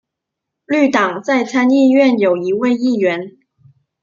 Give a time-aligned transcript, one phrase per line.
[0.65, 3.37] 绿党在参议院有一位议员。